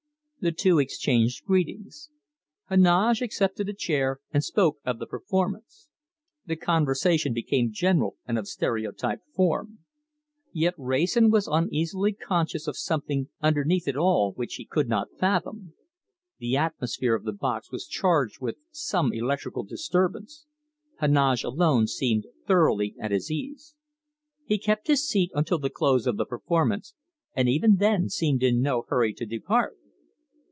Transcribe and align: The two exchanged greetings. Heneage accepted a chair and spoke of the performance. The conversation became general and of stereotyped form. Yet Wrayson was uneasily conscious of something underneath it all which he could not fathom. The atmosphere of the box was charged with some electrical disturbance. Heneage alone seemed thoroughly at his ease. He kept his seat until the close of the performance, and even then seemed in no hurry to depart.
The 0.43 0.51
two 0.51 0.79
exchanged 0.79 1.45
greetings. 1.45 2.09
Heneage 2.67 3.21
accepted 3.21 3.69
a 3.69 3.75
chair 3.75 4.21
and 4.33 4.43
spoke 4.43 4.79
of 4.83 4.97
the 4.97 5.05
performance. 5.05 5.87
The 6.47 6.55
conversation 6.55 7.31
became 7.31 7.71
general 7.71 8.17
and 8.25 8.39
of 8.39 8.47
stereotyped 8.47 9.21
form. 9.35 9.81
Yet 10.51 10.73
Wrayson 10.79 11.29
was 11.29 11.47
uneasily 11.47 12.13
conscious 12.13 12.65
of 12.65 12.75
something 12.75 13.29
underneath 13.39 13.87
it 13.87 13.95
all 13.95 14.33
which 14.33 14.55
he 14.55 14.65
could 14.65 14.89
not 14.89 15.15
fathom. 15.19 15.75
The 16.39 16.57
atmosphere 16.57 17.13
of 17.13 17.23
the 17.23 17.33
box 17.33 17.71
was 17.71 17.85
charged 17.85 18.41
with 18.41 18.55
some 18.71 19.13
electrical 19.13 19.63
disturbance. 19.63 20.47
Heneage 20.99 21.43
alone 21.43 21.85
seemed 21.85 22.25
thoroughly 22.47 22.95
at 22.99 23.11
his 23.11 23.29
ease. 23.29 23.75
He 24.43 24.57
kept 24.57 24.87
his 24.87 25.07
seat 25.07 25.29
until 25.35 25.59
the 25.59 25.69
close 25.69 26.07
of 26.07 26.17
the 26.17 26.25
performance, 26.25 26.95
and 27.35 27.47
even 27.47 27.75
then 27.75 28.09
seemed 28.09 28.41
in 28.41 28.59
no 28.59 28.85
hurry 28.89 29.13
to 29.13 29.27
depart. 29.27 29.77